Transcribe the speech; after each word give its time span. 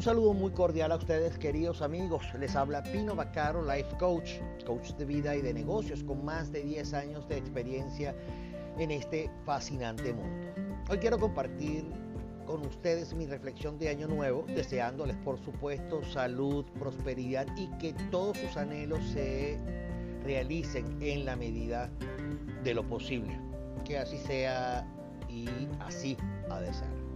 Un 0.00 0.04
saludo 0.04 0.32
muy 0.32 0.50
cordial 0.52 0.92
a 0.92 0.96
ustedes, 0.96 1.36
queridos 1.36 1.82
amigos. 1.82 2.24
Les 2.38 2.56
habla 2.56 2.82
Pino 2.82 3.14
Bacaro, 3.14 3.62
Life 3.62 3.98
Coach, 3.98 4.30
coach 4.64 4.92
de 4.92 5.04
vida 5.04 5.36
y 5.36 5.42
de 5.42 5.52
negocios, 5.52 6.02
con 6.02 6.24
más 6.24 6.50
de 6.50 6.62
10 6.62 6.94
años 6.94 7.28
de 7.28 7.36
experiencia 7.36 8.14
en 8.78 8.92
este 8.92 9.30
fascinante 9.44 10.14
mundo. 10.14 10.48
Hoy 10.88 10.96
quiero 10.96 11.18
compartir 11.18 11.84
con 12.46 12.64
ustedes 12.64 13.12
mi 13.12 13.26
reflexión 13.26 13.78
de 13.78 13.90
Año 13.90 14.08
Nuevo, 14.08 14.46
deseándoles, 14.48 15.18
por 15.18 15.38
supuesto, 15.38 16.02
salud, 16.02 16.64
prosperidad 16.78 17.46
y 17.58 17.68
que 17.76 17.92
todos 18.10 18.38
sus 18.38 18.56
anhelos 18.56 19.04
se 19.04 19.58
realicen 20.24 20.96
en 21.02 21.26
la 21.26 21.36
medida 21.36 21.90
de 22.64 22.72
lo 22.72 22.88
posible. 22.88 23.38
Que 23.84 23.98
así 23.98 24.16
sea 24.16 24.82
y 25.28 25.46
así 25.78 26.16
ha 26.48 26.58
de 26.58 26.72
ser. 26.72 27.09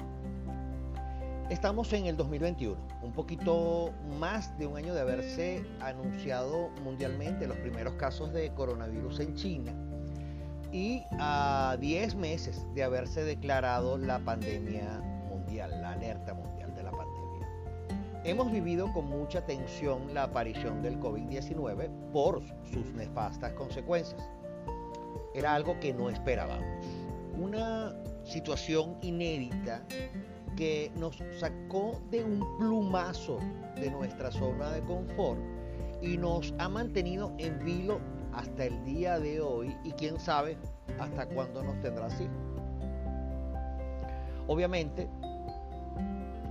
Estamos 1.50 1.92
en 1.92 2.06
el 2.06 2.16
2021, 2.16 2.74
un 3.02 3.12
poquito 3.12 3.92
más 4.18 4.56
de 4.56 4.66
un 4.66 4.78
año 4.78 4.94
de 4.94 5.02
haberse 5.02 5.62
anunciado 5.78 6.70
mundialmente 6.82 7.46
los 7.46 7.58
primeros 7.58 7.94
casos 7.94 8.32
de 8.32 8.50
coronavirus 8.54 9.20
en 9.20 9.34
China 9.34 9.72
y 10.72 11.04
a 11.20 11.76
10 11.78 12.14
meses 12.14 12.66
de 12.74 12.82
haberse 12.82 13.24
declarado 13.24 13.98
la 13.98 14.20
pandemia 14.20 15.02
mundial, 15.28 15.82
la 15.82 15.92
alerta 15.92 16.32
mundial 16.32 16.74
de 16.74 16.82
la 16.82 16.90
pandemia. 16.90 17.46
Hemos 18.24 18.50
vivido 18.50 18.90
con 18.94 19.10
mucha 19.10 19.44
tensión 19.44 20.14
la 20.14 20.22
aparición 20.24 20.80
del 20.80 20.98
COVID-19 20.98 21.90
por 22.10 22.40
sus 22.72 22.86
nefastas 22.94 23.52
consecuencias. 23.52 24.26
Era 25.34 25.54
algo 25.54 25.78
que 25.78 25.92
no 25.92 26.08
esperábamos. 26.08 26.66
Una 27.38 27.94
situación 28.24 28.96
inédita 29.02 29.84
que 30.56 30.92
nos 30.96 31.22
sacó 31.38 32.00
de 32.10 32.24
un 32.24 32.58
plumazo 32.58 33.38
de 33.76 33.90
nuestra 33.90 34.30
zona 34.30 34.70
de 34.70 34.82
confort 34.82 35.40
y 36.02 36.16
nos 36.16 36.54
ha 36.58 36.68
mantenido 36.68 37.32
en 37.38 37.64
vilo 37.64 38.00
hasta 38.32 38.64
el 38.64 38.84
día 38.84 39.18
de 39.18 39.40
hoy 39.40 39.76
y 39.84 39.92
quién 39.92 40.18
sabe 40.18 40.56
hasta 40.98 41.26
cuándo 41.26 41.62
nos 41.62 41.80
tendrá 41.80 42.06
así. 42.06 42.28
Obviamente, 44.46 45.08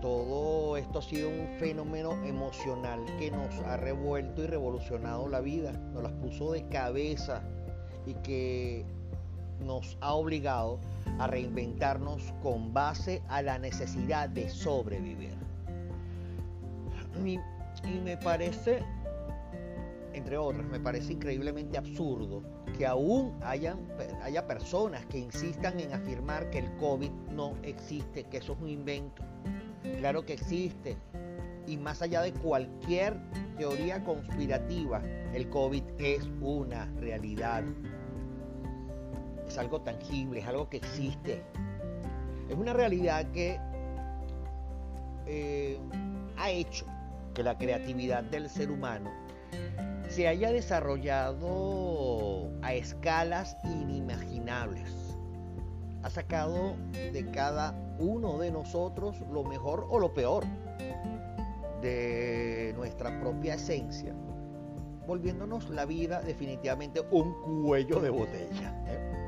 todo 0.02 0.76
esto 0.76 1.00
ha 1.00 1.02
sido 1.02 1.30
un 1.30 1.48
fenómeno 1.60 2.12
emocional 2.26 3.00
que 3.20 3.32
nos 3.32 3.58
ha 3.60 3.78
revuelto 3.78 4.44
y 4.44 4.48
revolucionado 4.48 5.28
la 5.30 5.40
vida, 5.40 5.72
nos 5.94 6.04
las 6.04 6.12
puso 6.14 6.52
de 6.52 6.68
cabeza 6.68 7.42
y 8.06 8.16
que 8.16 8.86
nos 9.66 9.98
ha 10.02 10.14
obligado 10.14 10.80
a 11.20 11.28
reinventarnos 11.28 12.34
con 12.42 12.74
base 12.74 13.22
a 13.28 13.42
la 13.42 13.58
necesidad 13.60 14.30
de 14.30 14.50
sobrevivir. 14.50 15.36
Y, 17.24 17.40
me 18.04 18.18
parece, 18.18 18.84
entre 20.14 20.38
otras, 20.38 20.66
me 20.68 20.80
parece 20.80 21.14
increíblemente 21.14 21.78
absurdo 21.78 22.42
que 22.78 22.86
aún 22.86 23.38
hayan, 23.44 23.80
haya 24.24 24.48
personas 24.48 25.06
que 25.08 25.20
insistan 25.20 25.80
en 25.80 25.94
afirmar 25.94 26.50
que 26.50 26.60
el 26.60 26.76
COVID 26.78 27.12
no 27.32 27.56
existe, 27.64 28.24
que 28.24 28.38
eso 28.38 28.54
es 28.54 28.60
un 28.60 28.70
invento. 28.70 29.24
Claro 30.00 30.26
que 30.26 30.34
existe. 30.34 30.98
Y 31.68 31.78
más 31.78 32.02
allá 32.02 32.22
de 32.22 32.34
cualquier 32.34 33.18
teoría 33.58 34.04
conspirativa, 34.04 35.02
el 35.34 35.50
COVID 35.50 35.84
es 35.98 36.28
una 36.42 36.86
realidad 37.00 37.64
es 39.54 39.60
algo 39.60 39.82
tangible, 39.82 40.40
es 40.40 40.48
algo 40.48 40.68
que 40.68 40.78
existe. 40.78 41.44
Es 42.50 42.58
una 42.58 42.74
realidad 42.74 43.28
que 43.34 43.60
eh, 45.28 45.80
ha 46.38 46.50
hecho 46.50 46.88
que 47.36 47.44
la 47.44 47.56
creatividad 47.56 48.24
del 48.24 48.50
ser 48.50 48.72
humano 48.72 49.12
se 50.10 50.28
haya 50.28 50.52
desarrollado 50.52 52.50
a 52.64 52.74
escalas 52.74 53.56
inimaginables. 53.64 54.90
Ha 56.02 56.10
sacado 56.10 56.76
de 56.92 57.30
cada 57.32 57.76
uno 58.00 58.40
de 58.40 58.50
nosotros 58.52 59.22
lo 59.32 59.44
mejor 59.44 59.86
o 59.92 60.00
lo 60.00 60.16
peor 60.16 60.46
de 61.82 62.74
nuestra 62.76 63.20
propia 63.20 63.54
esencia, 63.54 64.16
volviéndonos 65.06 65.70
la 65.70 65.86
vida 65.86 66.22
definitivamente 66.22 67.02
un 67.12 67.64
cuello 67.64 68.00
de 68.00 68.10
botella. 68.10 68.84
¿eh? 68.88 69.23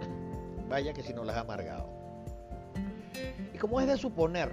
Vaya 0.70 0.94
que 0.94 1.04
si 1.04 1.14
no 1.14 1.24
las 1.24 1.38
ha 1.38 1.42
amargado. 1.42 1.90
Y 3.54 3.58
como 3.58 3.80
es 3.80 3.88
de 3.88 3.98
suponer, 3.98 4.52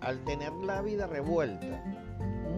al 0.00 0.24
tener 0.24 0.52
la 0.52 0.82
vida 0.82 1.06
revuelta, 1.06 1.82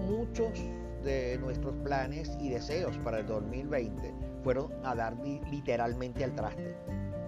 muchos 0.07 0.59
de 1.03 1.39
nuestros 1.39 1.75
planes 1.77 2.37
y 2.41 2.51
deseos 2.51 2.97
para 2.99 3.21
el 3.21 3.27
2020 3.27 4.13
fueron 4.43 4.73
a 4.85 4.95
dar 4.95 5.17
literalmente 5.51 6.25
al 6.25 6.35
traste. 6.35 6.77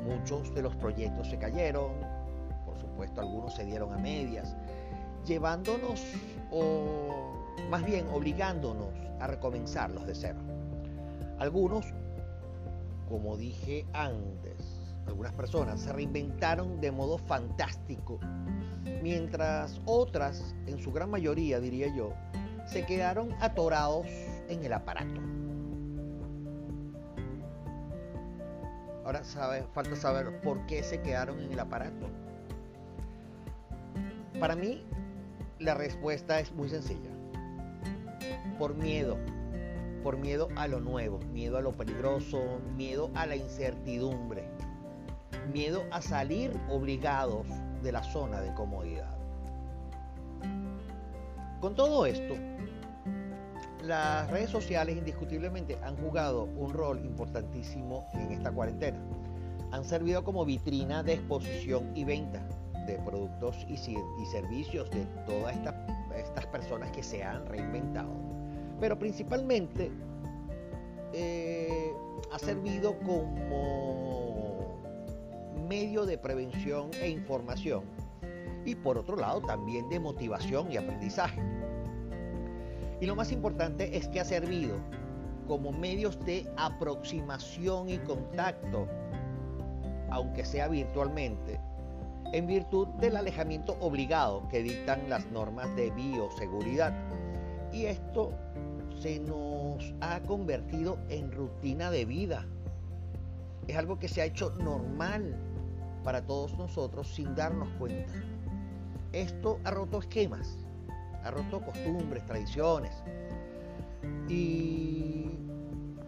Muchos 0.05 0.55
de 0.55 0.63
los 0.63 0.75
proyectos 0.77 1.29
se 1.29 1.39
cayeron, 1.39 1.93
por 2.65 2.79
supuesto 2.79 3.21
algunos 3.21 3.55
se 3.55 3.65
dieron 3.65 3.93
a 3.93 3.99
medias, 3.99 4.57
llevándonos 5.27 6.03
o 6.51 7.35
más 7.71 7.85
bien 7.85 8.07
obligándonos 8.13 8.95
a 9.21 9.27
recomenzarlos 9.27 10.07
de 10.07 10.15
cero. 10.15 10.41
Algunos, 11.39 11.87
como 13.09 13.37
dije 13.37 13.87
antes, 13.93 14.70
algunas 15.07 15.33
personas 15.33 15.81
se 15.81 15.93
reinventaron 15.93 16.81
de 16.81 16.91
modo 16.91 17.19
fantástico, 17.19 18.19
mientras 19.03 19.81
otras, 19.85 20.55
en 20.67 20.79
su 20.79 20.93
gran 20.93 21.11
mayoría 21.11 21.61
diría 21.61 21.95
yo, 21.95 22.15
se 22.67 22.87
quedaron 22.87 23.35
atorados 23.41 24.07
en 24.49 24.65
el 24.65 24.73
aparato. 24.73 25.21
Ahora 29.05 29.25
sabe, 29.25 29.65
falta 29.75 29.97
saber 29.97 30.41
por 30.41 30.65
qué 30.67 30.83
se 30.83 31.01
quedaron 31.01 31.41
en 31.41 31.53
el 31.53 31.61
aparato. 31.61 32.09
Para 34.39 34.55
mí, 34.55 34.85
la 35.59 35.75
respuesta 35.75 36.39
es 36.39 36.53
muy 36.53 36.69
sencilla. 36.69 37.11
Por 38.59 38.75
miedo. 38.75 39.19
Por 40.05 40.17
miedo 40.17 40.49
a 40.57 40.67
lo 40.69 40.81
nuevo, 40.81 41.19
miedo 41.33 41.59
a 41.59 41.61
lo 41.61 41.73
peligroso, 41.73 42.61
miedo 42.77 43.11
a 43.15 43.27
la 43.27 43.37
incertidumbre 43.37 44.49
miedo 45.53 45.85
a 45.91 46.01
salir 46.01 46.53
obligados 46.69 47.47
de 47.83 47.93
la 47.93 48.03
zona 48.03 48.41
de 48.41 48.53
comodidad. 48.55 49.17
Con 51.61 51.75
todo 51.75 52.07
esto, 52.07 52.35
las 53.85 54.31
redes 54.31 54.51
sociales 54.51 54.97
indiscutiblemente 54.97 55.79
han 55.83 55.97
jugado 55.97 56.45
un 56.45 56.73
rol 56.73 57.05
importantísimo 57.05 58.07
en 58.15 58.33
esta 58.33 58.51
cuarentena. 58.51 58.99
Han 59.73 59.85
servido 59.85 60.25
como 60.25 60.45
vitrina 60.45 61.03
de 61.03 61.15
exposición 61.15 61.91
y 61.95 62.05
venta 62.05 62.43
de 62.87 62.99
productos 62.99 63.67
y, 63.69 63.77
servicios 64.27 64.91
de 64.91 65.05
todas 65.27 65.57
estas 66.17 66.47
personas 66.47 66.91
que 66.91 67.03
se 67.03 67.23
han 67.23 67.47
reinventado. 67.47 68.11
Pero 68.81 68.99
principalmente 68.99 69.91
eh, 71.13 71.93
ha 72.33 72.39
servido 72.39 72.99
como 73.01 74.10
medio 75.71 76.05
de 76.05 76.19
prevención 76.19 76.91
e 77.01 77.09
información 77.09 77.85
y 78.65 78.75
por 78.75 78.99
otro 78.99 79.15
lado 79.15 79.41
también 79.41 79.89
de 79.89 80.01
motivación 80.01 80.73
y 80.73 80.77
aprendizaje. 80.77 81.41
Y 83.01 83.07
lo 83.07 83.15
más 83.15 83.31
importante 83.31 83.97
es 83.97 84.09
que 84.09 84.19
ha 84.19 84.25
servido 84.25 84.75
como 85.47 85.71
medios 85.71 86.19
de 86.27 86.45
aproximación 86.57 87.89
y 87.89 87.99
contacto, 87.99 88.89
aunque 90.11 90.45
sea 90.45 90.67
virtualmente, 90.67 91.61
en 92.33 92.49
virtud 92.49 92.89
del 92.99 93.17
alejamiento 93.17 93.77
obligado 93.79 94.49
que 94.49 94.65
dictan 94.65 95.09
las 95.09 95.31
normas 95.31 95.75
de 95.77 95.93
bioseguridad. 95.93 96.93
Y 97.73 97.85
esto 97.85 98.33
se 98.99 99.21
nos 99.21 99.95
ha 100.01 100.19
convertido 100.23 100.99
en 101.09 101.31
rutina 101.31 101.93
de 101.93 102.07
vida. 102.07 102.45
Es 103.69 103.77
algo 103.77 104.01
que 104.01 104.09
se 104.09 104.21
ha 104.21 104.25
hecho 104.25 104.51
normal 104.59 105.50
para 106.05 106.25
todos 106.25 106.57
nosotros 106.57 107.09
sin 107.09 107.35
darnos 107.35 107.69
cuenta. 107.79 108.13
Esto 109.13 109.59
ha 109.65 109.71
roto 109.71 109.99
esquemas, 109.99 110.59
ha 111.25 111.31
roto 111.31 111.61
costumbres, 111.61 112.25
tradiciones. 112.27 112.93
Y 114.29 115.31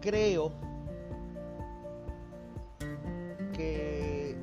creo 0.01 0.51
que 3.53 4.35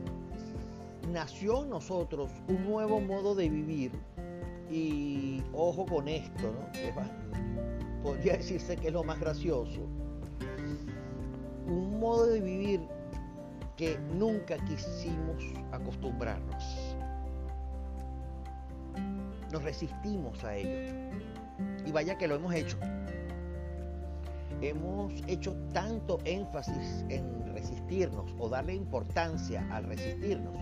nació 1.11 1.65
en 1.65 1.71
nosotros 1.71 2.31
un 2.49 2.65
nuevo 2.65 3.01
modo 3.01 3.35
de 3.35 3.49
vivir 3.49 3.93
y 4.71 5.43
ojo 5.53 5.85
con 5.87 6.07
esto, 6.09 6.53
¿no? 6.53 7.31
podría 8.03 8.37
decirse 8.37 8.77
que 8.77 8.89
es 8.89 8.93
lo 8.93 9.03
más 9.03 9.19
gracioso. 9.21 9.81
Un 11.67 12.01
modo 12.01 12.27
de 12.27 12.41
vivir 12.41 12.81
que 13.81 13.99
nunca 14.13 14.59
quisimos 14.67 15.43
acostumbrarnos. 15.73 16.95
nos 19.51 19.63
resistimos 19.63 20.45
a 20.45 20.55
ello. 20.55 20.93
Y 21.87 21.91
vaya 21.91 22.19
que 22.19 22.29
lo 22.29 22.35
hemos 22.35 22.55
hecho. 22.55 22.77
Hemos 24.61 25.15
hecho 25.27 25.57
tanto 25.73 26.19
énfasis 26.27 27.07
en 27.09 27.55
resistirnos 27.55 28.31
o 28.39 28.51
darle 28.51 28.75
importancia 28.75 29.67
al 29.73 29.85
resistirnos 29.85 30.55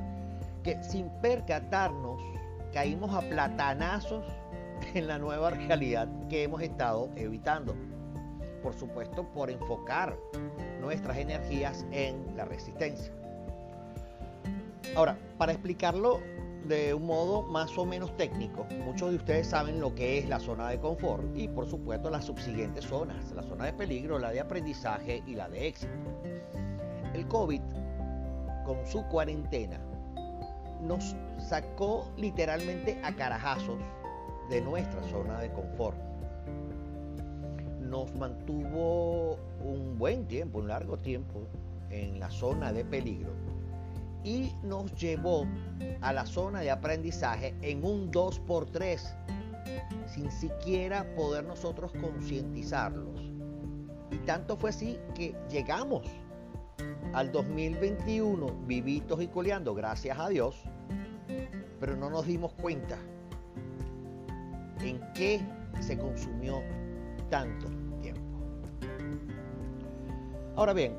que 0.62 0.80
sin 0.84 1.10
percatarnos 1.20 2.22
caímos 2.72 3.12
a 3.12 3.20
platanazos 3.28 4.24
en 4.94 5.08
la 5.08 5.18
nueva 5.18 5.50
realidad 5.50 6.08
que 6.28 6.44
hemos 6.44 6.62
estado 6.62 7.10
evitando. 7.16 7.74
Por 8.62 8.74
supuesto, 8.74 9.24
por 9.32 9.50
enfocar 9.50 10.16
nuestras 10.80 11.16
energías 11.18 11.86
en 11.92 12.36
la 12.36 12.44
resistencia. 12.44 13.12
Ahora, 14.96 15.16
para 15.36 15.52
explicarlo 15.52 16.20
de 16.66 16.92
un 16.92 17.06
modo 17.06 17.42
más 17.42 17.76
o 17.78 17.86
menos 17.86 18.16
técnico, 18.16 18.66
muchos 18.84 19.10
de 19.10 19.16
ustedes 19.16 19.46
saben 19.46 19.80
lo 19.80 19.94
que 19.94 20.18
es 20.18 20.28
la 20.28 20.38
zona 20.40 20.68
de 20.68 20.78
confort 20.78 21.24
y 21.36 21.48
por 21.48 21.66
supuesto 21.66 22.10
las 22.10 22.24
subsiguientes 22.24 22.84
zonas, 22.84 23.32
la 23.32 23.42
zona 23.42 23.66
de 23.66 23.72
peligro, 23.72 24.18
la 24.18 24.30
de 24.30 24.40
aprendizaje 24.40 25.22
y 25.26 25.34
la 25.34 25.48
de 25.48 25.68
éxito. 25.68 25.92
El 27.14 27.26
COVID, 27.28 27.62
con 28.64 28.86
su 28.86 29.02
cuarentena, 29.04 29.80
nos 30.82 31.16
sacó 31.38 32.06
literalmente 32.16 33.00
a 33.02 33.14
carajazos 33.14 33.78
de 34.50 34.60
nuestra 34.60 35.02
zona 35.04 35.40
de 35.40 35.52
confort. 35.52 36.07
Nos 37.88 38.14
mantuvo 38.14 39.38
un 39.64 39.96
buen 39.98 40.26
tiempo, 40.28 40.58
un 40.58 40.68
largo 40.68 40.98
tiempo, 40.98 41.48
en 41.90 42.20
la 42.20 42.30
zona 42.30 42.72
de 42.72 42.84
peligro 42.84 43.32
y 44.24 44.52
nos 44.62 44.94
llevó 44.94 45.46
a 46.00 46.12
la 46.12 46.26
zona 46.26 46.60
de 46.60 46.70
aprendizaje 46.70 47.54
en 47.62 47.84
un 47.84 48.10
2x3 48.10 49.00
sin 50.06 50.30
siquiera 50.30 51.14
poder 51.14 51.44
nosotros 51.44 51.92
concientizarlos. 51.92 53.20
Y 54.10 54.16
tanto 54.18 54.56
fue 54.56 54.70
así 54.70 54.98
que 55.14 55.34
llegamos 55.50 56.02
al 57.12 57.30
2021 57.32 58.46
vivitos 58.66 59.22
y 59.22 59.28
coleando, 59.28 59.74
gracias 59.74 60.18
a 60.18 60.28
Dios, 60.28 60.62
pero 61.80 61.96
no 61.96 62.10
nos 62.10 62.26
dimos 62.26 62.52
cuenta 62.54 62.98
en 64.80 65.00
qué 65.14 65.40
se 65.80 65.98
consumió 65.98 66.62
tanto. 67.30 67.77
Ahora 70.58 70.72
bien, 70.72 70.92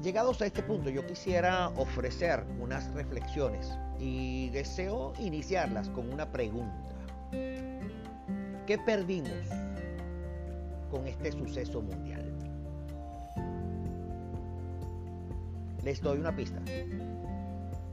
llegados 0.00 0.40
a 0.40 0.46
este 0.46 0.62
punto, 0.62 0.90
yo 0.90 1.04
quisiera 1.04 1.70
ofrecer 1.70 2.44
unas 2.60 2.88
reflexiones 2.94 3.76
y 3.98 4.48
deseo 4.50 5.12
iniciarlas 5.18 5.90
con 5.90 6.12
una 6.12 6.30
pregunta. 6.30 6.94
¿Qué 7.32 8.78
perdimos 8.86 9.48
con 10.88 11.08
este 11.08 11.32
suceso 11.32 11.82
mundial? 11.82 12.32
Les 15.82 16.00
doy 16.00 16.20
una 16.20 16.36
pista. 16.36 16.60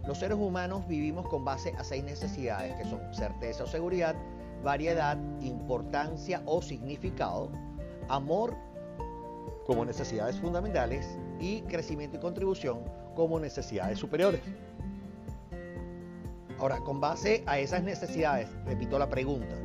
Los 0.06 0.20
seres 0.20 0.38
humanos 0.38 0.88
vivimos 0.88 1.28
con 1.28 1.44
base 1.44 1.74
a 1.76 1.84
seis 1.84 2.04
necesidades 2.04 2.76
que 2.76 2.86
son 2.88 3.02
certeza 3.16 3.64
o 3.64 3.68
seguridad, 3.68 4.16
variedad, 4.64 5.18
importancia 5.42 6.44
o 6.46 6.62
significado, 6.62 7.50
amor 8.10 8.56
como 9.66 9.86
necesidades 9.86 10.40
fundamentales 10.40 11.18
y 11.40 11.62
crecimiento 11.62 12.18
y 12.18 12.20
contribución 12.20 12.80
como 13.16 13.40
necesidades 13.40 14.00
superiores. 14.00 14.42
Ahora, 16.60 16.80
con 16.80 17.02
base 17.02 17.44
a 17.46 17.60
esas 17.60 17.84
necesidades, 17.84 18.50
repito 18.66 18.98
la 18.98 19.10
pregunta, 19.10 19.56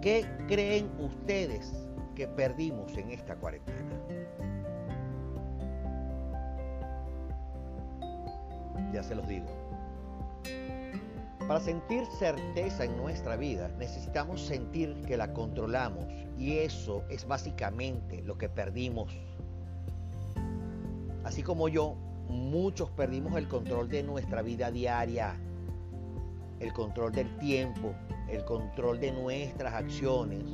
¿qué 0.00 0.24
creen 0.46 0.90
ustedes 0.98 1.72
que 2.14 2.28
perdimos 2.28 2.96
en 2.96 3.10
esta 3.10 3.34
cuarentena? 3.36 3.78
Ya 8.92 9.02
se 9.02 9.14
los 9.14 9.26
digo. 9.26 9.59
Para 11.50 11.58
sentir 11.58 12.06
certeza 12.06 12.84
en 12.84 12.96
nuestra 12.96 13.34
vida 13.34 13.74
necesitamos 13.76 14.40
sentir 14.40 14.94
que 15.04 15.16
la 15.16 15.32
controlamos 15.32 16.04
y 16.38 16.58
eso 16.58 17.02
es 17.10 17.26
básicamente 17.26 18.22
lo 18.22 18.38
que 18.38 18.48
perdimos. 18.48 19.12
Así 21.24 21.42
como 21.42 21.66
yo, 21.68 21.96
muchos 22.28 22.88
perdimos 22.90 23.34
el 23.34 23.48
control 23.48 23.88
de 23.88 24.04
nuestra 24.04 24.42
vida 24.42 24.70
diaria, 24.70 25.34
el 26.60 26.72
control 26.72 27.10
del 27.10 27.36
tiempo, 27.38 27.94
el 28.28 28.44
control 28.44 29.00
de 29.00 29.10
nuestras 29.10 29.74
acciones, 29.74 30.44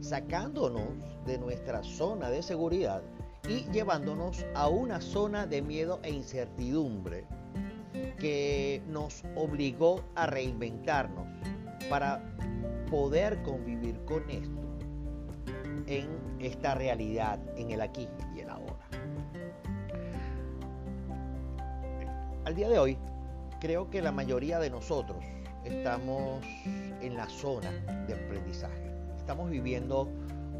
sacándonos 0.00 0.90
de 1.26 1.38
nuestra 1.38 1.82
zona 1.82 2.30
de 2.30 2.44
seguridad 2.44 3.02
y 3.48 3.68
llevándonos 3.72 4.46
a 4.54 4.68
una 4.68 5.00
zona 5.00 5.48
de 5.48 5.60
miedo 5.60 5.98
e 6.04 6.12
incertidumbre 6.12 7.26
que 8.20 8.82
nos 8.86 9.24
obligó 9.34 10.04
a 10.14 10.26
reinventarnos 10.26 11.26
para 11.88 12.22
poder 12.90 13.42
convivir 13.42 13.98
con 14.04 14.28
esto 14.30 14.60
en 15.86 16.08
esta 16.38 16.74
realidad, 16.74 17.40
en 17.56 17.70
el 17.72 17.80
aquí 17.80 18.08
y 18.36 18.40
el 18.40 18.50
ahora. 18.50 18.86
Al 22.44 22.54
día 22.54 22.68
de 22.68 22.78
hoy, 22.78 22.98
creo 23.60 23.90
que 23.90 24.00
la 24.00 24.12
mayoría 24.12 24.58
de 24.58 24.70
nosotros 24.70 25.24
estamos 25.64 26.44
en 27.00 27.16
la 27.16 27.28
zona 27.28 27.70
de 28.06 28.14
aprendizaje. 28.14 28.92
Estamos 29.16 29.50
viviendo 29.50 30.08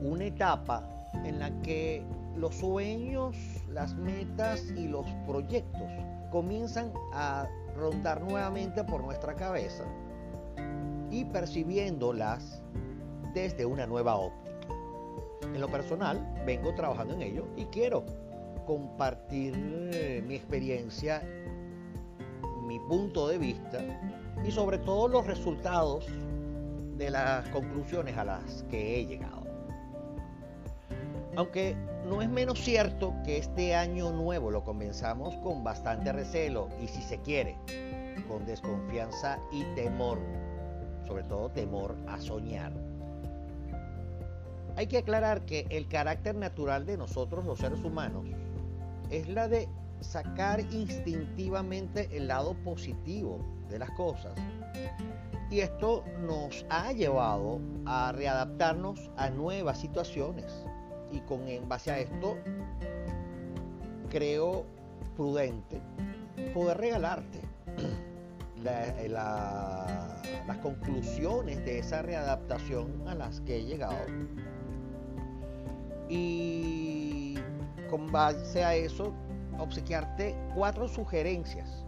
una 0.00 0.24
etapa 0.24 0.88
en 1.24 1.38
la 1.38 1.50
que 1.62 2.02
los 2.36 2.54
sueños, 2.56 3.36
las 3.68 3.94
metas 3.94 4.64
y 4.76 4.88
los 4.88 5.06
proyectos 5.26 5.90
comienzan 6.30 6.92
a 7.12 7.48
rondar 7.76 8.22
nuevamente 8.22 8.84
por 8.84 9.02
nuestra 9.02 9.34
cabeza 9.34 9.84
y 11.10 11.24
percibiéndolas 11.24 12.62
desde 13.34 13.66
una 13.66 13.86
nueva 13.86 14.16
óptica. 14.16 14.50
En 15.42 15.60
lo 15.60 15.68
personal, 15.68 16.42
vengo 16.46 16.74
trabajando 16.74 17.14
en 17.14 17.22
ello 17.22 17.46
y 17.56 17.64
quiero 17.66 18.04
compartir 18.66 19.54
eh, 19.92 20.22
mi 20.26 20.36
experiencia, 20.36 21.22
mi 22.66 22.78
punto 22.78 23.28
de 23.28 23.38
vista 23.38 23.80
y 24.44 24.50
sobre 24.50 24.78
todo 24.78 25.08
los 25.08 25.26
resultados 25.26 26.06
de 26.96 27.10
las 27.10 27.48
conclusiones 27.48 28.16
a 28.16 28.24
las 28.24 28.64
que 28.70 29.00
he 29.00 29.06
llegado. 29.06 29.39
Aunque 31.40 31.74
no 32.06 32.20
es 32.20 32.28
menos 32.28 32.60
cierto 32.60 33.14
que 33.24 33.38
este 33.38 33.74
año 33.74 34.12
nuevo 34.12 34.50
lo 34.50 34.62
comenzamos 34.62 35.34
con 35.36 35.64
bastante 35.64 36.12
recelo 36.12 36.68
y 36.82 36.86
si 36.86 37.00
se 37.00 37.16
quiere, 37.22 37.56
con 38.28 38.44
desconfianza 38.44 39.38
y 39.50 39.64
temor, 39.74 40.18
sobre 41.06 41.22
todo 41.22 41.48
temor 41.48 41.96
a 42.08 42.20
soñar. 42.20 42.74
Hay 44.76 44.86
que 44.86 44.98
aclarar 44.98 45.46
que 45.46 45.66
el 45.70 45.88
carácter 45.88 46.34
natural 46.34 46.84
de 46.84 46.98
nosotros 46.98 47.46
los 47.46 47.58
seres 47.58 47.82
humanos 47.84 48.26
es 49.08 49.26
la 49.26 49.48
de 49.48 49.66
sacar 50.02 50.60
instintivamente 50.60 52.10
el 52.14 52.28
lado 52.28 52.52
positivo 52.62 53.38
de 53.70 53.78
las 53.78 53.90
cosas. 53.92 54.34
Y 55.50 55.60
esto 55.60 56.04
nos 56.20 56.66
ha 56.68 56.92
llevado 56.92 57.60
a 57.86 58.12
readaptarnos 58.12 59.10
a 59.16 59.30
nuevas 59.30 59.80
situaciones 59.80 60.66
y 61.10 61.20
con 61.20 61.48
en 61.48 61.68
base 61.68 61.90
a 61.90 61.98
esto 61.98 62.36
creo 64.10 64.64
prudente 65.16 65.80
poder 66.54 66.78
regalarte 66.78 67.40
las 68.62 70.58
conclusiones 70.62 71.64
de 71.64 71.78
esa 71.78 72.02
readaptación 72.02 73.08
a 73.08 73.14
las 73.14 73.40
que 73.42 73.56
he 73.56 73.64
llegado. 73.64 73.96
Y 76.08 77.36
con 77.88 78.10
base 78.10 78.64
a 78.64 78.74
eso, 78.74 79.12
obsequiarte 79.58 80.34
cuatro 80.54 80.88
sugerencias 80.88 81.84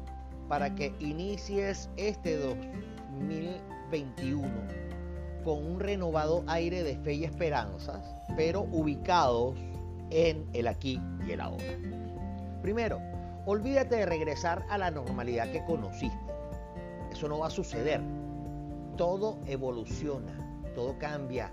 para 0.49 0.73
que 0.75 0.95
inicies 1.01 1.91
este 1.97 2.39
2021 2.39 4.49
con 5.43 5.65
un 5.65 5.81
renovado 5.81 6.45
aire 6.47 6.83
de 6.83 6.97
fe 6.97 7.15
y 7.15 7.25
esperanzas 7.25 8.23
pero 8.37 8.63
ubicados 8.63 9.57
en 10.11 10.47
el 10.53 10.67
aquí 10.67 11.01
y 11.27 11.33
el 11.33 11.41
ahora. 11.41 11.65
Primero, 12.63 13.01
olvídate 13.47 13.97
de 13.97 14.07
regresar 14.07 14.65
a 14.69 14.79
la 14.79 14.91
normalidad 14.91 15.51
que 15.51 15.65
conociste. 15.65 16.17
Eso 17.11 17.29
no 17.29 17.39
va 17.41 17.49
a 17.49 17.51
suceder. 17.51 18.01
Todo 18.97 19.39
evoluciona, 19.47 20.33
todo 20.75 20.99
cambia. 20.99 21.53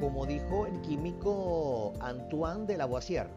Como 0.00 0.26
dijo 0.26 0.66
el 0.66 0.80
químico 0.82 1.92
Antoine 2.00 2.66
de 2.66 2.76
Lavoisier, 2.76 3.28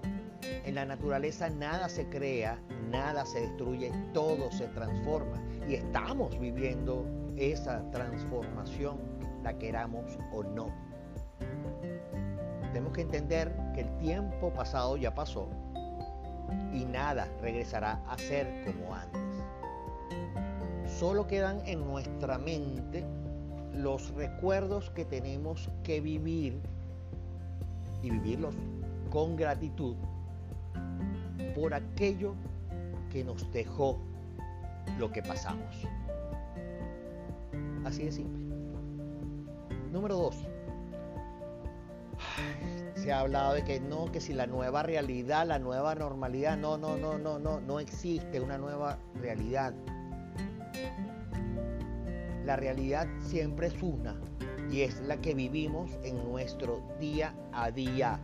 en 0.66 0.76
la 0.76 0.86
naturaleza 0.86 1.50
nada 1.50 1.90
se 1.90 2.08
crea, 2.10 2.60
nada 2.90 3.26
se 3.26 3.42
destruye, 3.42 3.92
todo 4.14 4.52
se 4.52 4.68
transforma. 4.68 5.42
Y 5.68 5.76
estamos 5.76 6.38
viviendo 6.40 7.06
esa 7.38 7.90
transformación, 7.92 8.98
la 9.44 9.58
queramos 9.58 10.18
o 10.34 10.44
no. 10.44 10.68
Tenemos 12.74 12.94
que 12.94 13.02
entender 13.02 13.56
que 13.74 13.82
el 13.82 13.98
tiempo 13.98 14.52
pasado 14.52 14.98
ya 14.98 15.14
pasó 15.14 15.50
y 16.74 16.86
nada 16.86 17.28
regresará 17.42 18.02
a 18.08 18.18
ser 18.18 18.66
como 18.66 18.94
antes. 18.94 19.22
Solo 20.88 21.28
quedan 21.28 21.62
en 21.66 21.86
nuestra 21.86 22.38
mente 22.38 23.04
los 23.74 24.14
recuerdos 24.16 24.90
que 24.90 25.06
tenemos 25.06 25.70
que 25.84 26.02
vivir 26.02 26.60
y 28.02 28.10
vivirlos 28.10 28.56
con 29.12 29.36
gratitud 29.36 29.96
por 31.56 31.74
aquello 31.74 32.34
que 33.12 33.24
nos 33.24 33.52
dejó 33.52 33.98
lo 34.98 35.12
que 35.12 35.22
pasamos. 35.22 35.88
Así 37.88 38.04
de 38.04 38.12
simple. 38.12 38.44
Número 39.94 40.18
dos. 40.18 40.36
Se 42.96 43.14
ha 43.14 43.22
hablado 43.22 43.54
de 43.54 43.64
que 43.64 43.80
no, 43.80 44.12
que 44.12 44.20
si 44.20 44.34
la 44.34 44.46
nueva 44.46 44.84
realidad, 44.84 45.48
la 45.48 45.58
nueva 45.58 45.96
normalidad, 45.96 46.58
no, 46.58 46.78
no, 46.78 46.98
no, 46.98 47.18
no, 47.18 47.40
no, 47.40 47.62
no 47.62 47.80
existe 47.80 48.42
una 48.42 48.58
nueva 48.58 49.00
realidad. 49.16 49.74
La 52.44 52.58
realidad 52.58 53.08
siempre 53.22 53.68
es 53.68 53.82
una 53.82 54.20
y 54.70 54.82
es 54.82 55.00
la 55.00 55.22
que 55.22 55.34
vivimos 55.34 55.90
en 56.04 56.18
nuestro 56.30 56.84
día 57.00 57.34
a 57.54 57.72
día. 57.72 58.20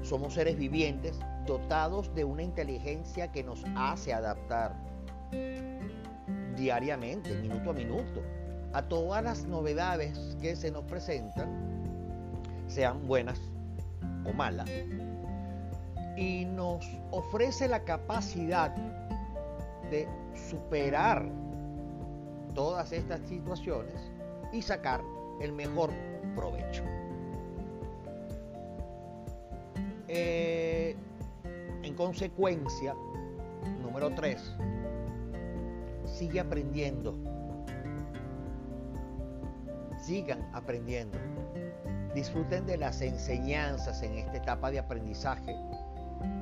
Somos 0.00 0.32
seres 0.32 0.56
vivientes 0.56 1.20
dotados 1.46 2.14
de 2.14 2.24
una 2.24 2.42
inteligencia 2.42 3.30
que 3.32 3.44
nos 3.44 3.62
hace 3.76 4.14
adaptar 4.14 4.74
diariamente, 6.56 7.34
minuto 7.36 7.70
a 7.70 7.72
minuto, 7.72 8.22
a 8.76 8.82
todas 8.82 9.24
las 9.24 9.46
novedades 9.46 10.36
que 10.42 10.54
se 10.54 10.70
nos 10.70 10.84
presentan, 10.84 11.48
sean 12.68 13.06
buenas 13.06 13.40
o 14.26 14.34
malas, 14.34 14.68
y 16.14 16.44
nos 16.44 16.86
ofrece 17.10 17.68
la 17.68 17.84
capacidad 17.84 18.76
de 19.90 20.06
superar 20.50 21.26
todas 22.54 22.92
estas 22.92 23.20
situaciones 23.22 23.94
y 24.52 24.60
sacar 24.60 25.00
el 25.40 25.54
mejor 25.54 25.90
provecho. 26.34 26.82
Eh, 30.06 30.94
en 31.82 31.94
consecuencia, 31.94 32.94
número 33.82 34.10
3, 34.14 34.54
sigue 36.04 36.40
aprendiendo. 36.40 37.14
Sigan 40.06 40.48
aprendiendo. 40.52 41.18
Disfruten 42.14 42.64
de 42.64 42.76
las 42.76 43.02
enseñanzas 43.02 44.04
en 44.04 44.18
esta 44.18 44.36
etapa 44.36 44.70
de 44.70 44.78
aprendizaje 44.78 45.52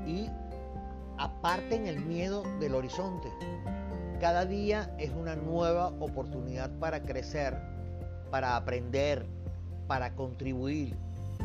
y 0.07 0.29
aparten 1.17 1.87
el 1.87 1.99
miedo 2.05 2.43
del 2.61 2.75
horizonte. 2.75 3.31
Cada 4.21 4.45
día 4.45 4.95
es 4.99 5.13
una 5.13 5.35
nueva 5.35 5.87
oportunidad 5.99 6.71
para 6.79 7.03
crecer, 7.03 7.57
para 8.31 8.57
aprender, 8.57 9.25
para 9.87 10.15
contribuir 10.15 10.95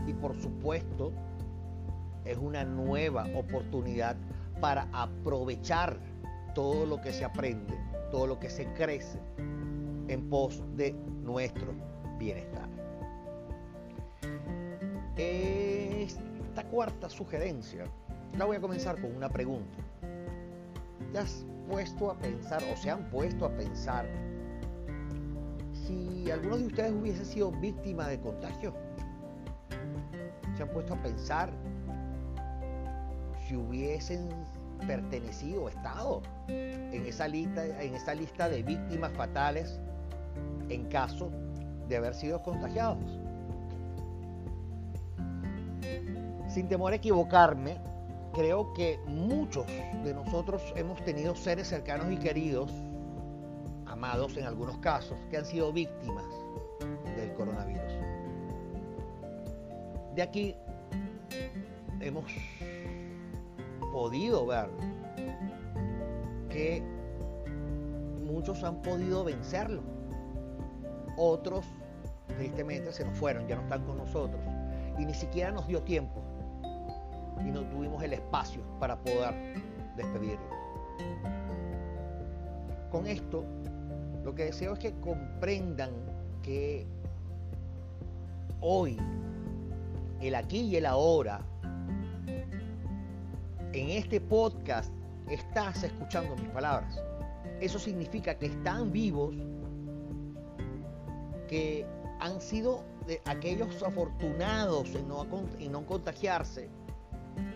y 0.06 0.12
por 0.12 0.36
supuesto 0.42 1.14
es 2.26 2.38
una 2.38 2.66
nueva 2.66 3.28
oportunidad 3.34 4.18
para 4.60 4.90
aprovechar 4.92 5.98
todo 6.54 6.86
lo 6.86 7.00
que 7.00 7.14
se 7.14 7.24
aprende, 7.24 7.80
todo 8.12 8.28
lo 8.28 8.42
que 8.42 8.50
se 8.50 8.66
crece 8.74 9.18
en 10.10 10.30
pos 10.30 10.62
de 10.76 10.92
nuestro 11.24 11.74
bienestar. 12.20 12.70
Esta 15.16 16.64
cuarta 16.66 17.10
sugerencia 17.10 17.86
la 18.38 18.46
voy 18.46 18.58
a 18.58 18.62
comenzar 18.62 19.02
con 19.02 19.16
una 19.16 19.30
pregunta. 19.30 19.78
¿Te 21.12 21.18
has 21.18 21.46
puesto 21.68 22.12
a 22.12 22.18
pensar 22.18 22.62
o 22.72 22.78
se 22.78 22.92
han 22.92 23.10
puesto 23.10 23.46
a 23.46 23.50
pensar 23.50 24.06
si 25.74 26.30
alguno 26.30 26.58
de 26.58 26.68
ustedes 26.68 26.92
hubiese 26.92 27.26
sido 27.26 27.52
víctima 27.52 28.08
de 28.08 28.20
contagio? 28.20 28.74
¿Se 30.56 30.64
han 30.64 30.70
puesto 30.70 30.94
a 30.94 31.02
pensar 31.02 31.50
si 33.48 33.56
hubiesen 33.56 34.30
pertenecido 34.86 35.64
o 35.64 35.70
estado 35.70 36.22
en 36.48 37.06
esa 37.06 37.28
lista, 37.28 37.66
en 37.66 37.96
esa 37.96 38.14
lista 38.14 38.48
de 38.48 38.62
víctimas 38.64 39.12
fatales 39.14 39.80
en 40.70 40.86
caso 40.86 41.32
de 41.90 41.98
haber 41.98 42.14
sido 42.14 42.42
contagiados. 42.42 43.20
Sin 46.48 46.68
temor 46.68 46.94
a 46.94 46.96
equivocarme, 46.96 47.78
creo 48.34 48.74
que 48.74 49.00
muchos 49.08 49.66
de 50.04 50.14
nosotros 50.14 50.62
hemos 50.76 51.04
tenido 51.04 51.36
seres 51.36 51.68
cercanos 51.68 52.12
y 52.12 52.18
queridos, 52.18 52.72
amados 53.86 54.38
en 54.38 54.46
algunos 54.46 54.78
casos, 54.78 55.18
que 55.30 55.38
han 55.38 55.46
sido 55.46 55.74
víctimas 55.74 56.26
del 57.16 57.34
coronavirus. 57.34 57.94
De 60.16 60.22
aquí 60.22 60.56
hemos 62.00 62.26
podido 63.92 64.46
ver 64.46 64.70
que 66.50 66.84
muchos 68.26 68.64
han 68.64 68.82
podido 68.82 69.24
vencerlo. 69.24 69.82
Otros, 71.18 71.66
tristemente, 72.38 72.92
se 72.92 73.06
nos 73.06 73.18
fueron, 73.18 73.48
ya 73.48 73.56
no 73.56 73.64
están 73.64 73.84
con 73.86 73.98
nosotros. 73.98 74.42
Y 74.98 75.06
ni 75.06 75.14
siquiera 75.14 75.52
nos 75.52 75.68
dio 75.68 75.82
tiempo. 75.84 76.22
Y 77.40 77.52
no 77.52 77.64
tuvimos 77.70 78.04
el 78.04 78.14
espacio 78.14 78.62
para 78.80 78.98
poder 78.98 79.34
despedirlos. 79.96 80.50
Con 82.92 83.06
esto, 83.08 83.46
lo 84.24 84.34
que 84.34 84.46
deseo 84.46 84.74
es 84.74 84.80
que 84.80 84.94
comprendan 85.00 85.92
que 86.42 86.88
hoy, 88.62 88.98
el 90.22 90.36
aquí 90.36 90.62
y 90.62 90.76
el 90.76 90.86
ahora, 90.86 91.42
en 93.74 93.90
este 93.90 94.20
podcast 94.20 94.92
estás 95.30 95.84
escuchando 95.84 96.36
mis 96.36 96.50
palabras. 96.50 97.00
Eso 97.62 97.78
significa 97.78 98.36
que 98.36 98.48
están 98.48 98.92
vivos, 98.92 99.36
que 101.48 101.86
han 102.20 102.42
sido 102.42 102.84
de 103.08 103.22
aquellos 103.26 103.82
afortunados 103.84 104.94
en 104.96 105.08
no, 105.08 105.26
no 105.26 105.86
contagiarse, 105.86 106.70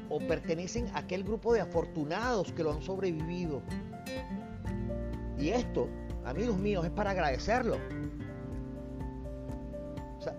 o 0.09 0.19
pertenecen 0.19 0.87
a 0.93 0.99
aquel 0.99 1.23
grupo 1.23 1.53
de 1.53 1.61
afortunados 1.61 2.51
que 2.51 2.63
lo 2.63 2.71
han 2.71 2.81
sobrevivido. 2.81 3.61
Y 5.37 5.49
esto, 5.49 5.89
amigos 6.25 6.57
míos, 6.57 6.85
es 6.85 6.91
para 6.91 7.11
agradecerlo. 7.11 7.77
O 10.19 10.21
sea, 10.21 10.35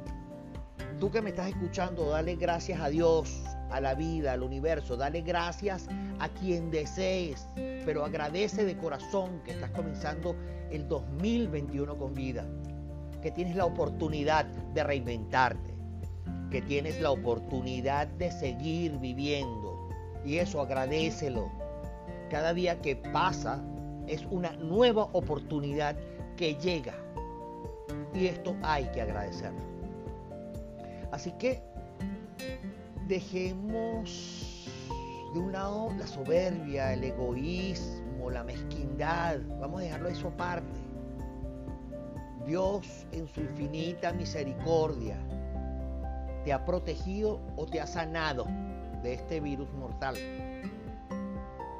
tú 0.99 1.11
que 1.11 1.21
me 1.21 1.31
estás 1.31 1.49
escuchando, 1.49 2.11
dale 2.11 2.37
gracias 2.37 2.81
a 2.81 2.89
Dios 2.89 3.43
a 3.71 3.81
la 3.81 3.95
vida, 3.95 4.33
al 4.33 4.43
universo. 4.43 4.97
Dale 4.97 5.23
gracias 5.23 5.89
a 6.21 6.29
quien 6.29 6.71
desees, 6.71 7.47
pero 7.85 8.05
agradece 8.05 8.65
de 8.65 8.77
corazón 8.77 9.41
que 9.45 9.53
estás 9.53 9.71
comenzando 9.71 10.37
el 10.71 10.89
2021 10.89 11.97
con 11.99 12.15
vida, 12.15 12.47
que 13.25 13.31
tienes 13.31 13.57
la 13.57 13.65
oportunidad 13.65 14.45
de 14.45 14.85
reinventarte, 14.85 15.75
que 16.51 16.61
tienes 16.61 17.01
la 17.01 17.11
oportunidad 17.11 18.07
de 18.07 18.31
seguir 18.31 18.99
viviendo. 18.99 19.89
Y 20.27 20.37
eso 20.37 20.61
agradecelo. 20.61 21.51
Cada 22.29 22.53
día 22.53 22.83
que 22.83 22.97
pasa 22.97 23.65
es 24.07 24.27
una 24.31 24.53
nueva 24.57 25.05
oportunidad 25.15 25.97
que 26.37 26.57
llega. 26.57 26.93
Y 28.13 28.27
esto 28.27 28.55
hay 28.61 28.85
que 28.93 29.01
agradecerlo. 29.01 29.63
Así 31.11 31.33
que 31.39 31.63
dejemos 33.09 34.69
de 35.33 35.39
un 35.39 35.51
lado 35.51 35.91
la 35.99 36.07
soberbia, 36.07 36.93
el 36.93 37.05
egoísmo, 37.05 38.29
la 38.29 38.45
mezquindad. 38.45 39.39
Vamos 39.61 39.81
a 39.81 39.85
dejarlo 39.85 40.11
eso 40.11 40.29
aparte. 40.29 40.94
Dios 42.47 43.07
en 43.13 43.27
su 43.29 43.41
infinita 43.41 44.13
misericordia 44.13 45.17
te 46.45 46.53
ha 46.53 46.65
protegido 46.65 47.41
o 47.57 47.67
te 47.67 47.81
ha 47.81 47.87
sanado 47.87 48.47
de 49.03 49.15
este 49.15 49.41
virus 49.41 49.73
mortal. 49.75 50.17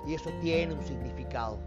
Y 0.07 0.15
eso 0.15 0.31
tiene 0.41 0.75
un 0.75 0.85
significado. 0.85 1.59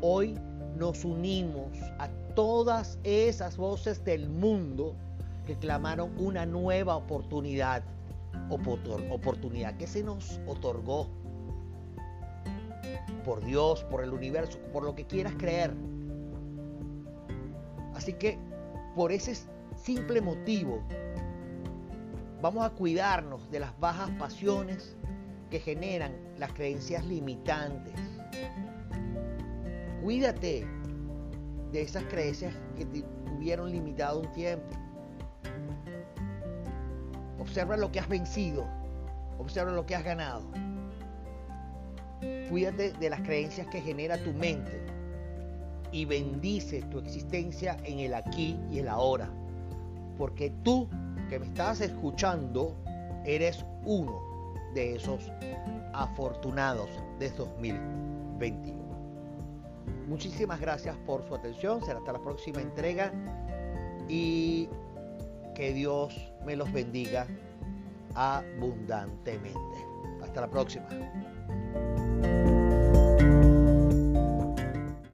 Hoy 0.00 0.38
nos 0.76 1.04
unimos 1.04 1.78
a 1.98 2.08
todas 2.34 2.98
esas 3.02 3.56
voces 3.56 4.04
del 4.04 4.28
mundo 4.28 4.94
que 5.46 5.56
clamaron 5.56 6.12
una 6.18 6.44
nueva 6.46 6.96
oportunidad 6.96 7.82
oportunidad 8.50 9.76
que 9.76 9.86
se 9.86 10.02
nos 10.02 10.40
otorgó 10.46 11.08
por 13.24 13.44
Dios, 13.44 13.82
por 13.84 14.04
el 14.04 14.10
universo, 14.10 14.58
por 14.72 14.84
lo 14.84 14.94
que 14.94 15.04
quieras 15.04 15.34
creer. 15.36 15.72
Así 17.96 18.12
que 18.12 18.38
por 18.94 19.10
ese 19.10 19.34
simple 19.74 20.20
motivo, 20.20 20.82
vamos 22.42 22.64
a 22.64 22.70
cuidarnos 22.70 23.50
de 23.50 23.60
las 23.60 23.78
bajas 23.80 24.10
pasiones 24.18 24.94
que 25.50 25.60
generan 25.60 26.12
las 26.38 26.52
creencias 26.52 27.06
limitantes. 27.06 27.94
Cuídate 30.02 30.66
de 31.72 31.82
esas 31.82 32.04
creencias 32.04 32.54
que 32.76 32.84
te 32.84 33.02
tuvieron 33.24 33.72
limitado 33.72 34.20
un 34.20 34.32
tiempo. 34.32 34.76
Observa 37.40 37.78
lo 37.78 37.90
que 37.90 38.00
has 38.00 38.08
vencido. 38.08 38.66
Observa 39.38 39.72
lo 39.72 39.86
que 39.86 39.94
has 39.94 40.04
ganado. 40.04 40.44
Cuídate 42.50 42.92
de 42.92 43.10
las 43.10 43.20
creencias 43.22 43.66
que 43.68 43.80
genera 43.80 44.22
tu 44.22 44.32
mente 44.32 44.95
y 45.96 46.04
bendice 46.04 46.82
tu 46.82 46.98
existencia 46.98 47.78
en 47.84 48.00
el 48.00 48.12
aquí 48.12 48.60
y 48.70 48.80
el 48.80 48.88
ahora. 48.88 49.30
Porque 50.18 50.52
tú 50.62 50.86
que 51.30 51.38
me 51.38 51.46
estás 51.46 51.80
escuchando 51.80 52.76
eres 53.24 53.64
uno 53.86 54.20
de 54.74 54.96
esos 54.96 55.32
afortunados 55.94 56.90
de 57.18 57.30
2021. 57.30 58.76
Muchísimas 60.06 60.60
gracias 60.60 60.94
por 61.06 61.26
su 61.26 61.34
atención. 61.34 61.82
Será 61.82 61.98
hasta 61.98 62.12
la 62.12 62.20
próxima 62.20 62.60
entrega 62.60 63.10
y 64.06 64.68
que 65.54 65.72
Dios 65.72 66.14
me 66.44 66.56
los 66.56 66.70
bendiga 66.74 67.26
abundantemente. 68.14 69.78
Hasta 70.22 70.42
la 70.42 70.50
próxima. 70.50 70.86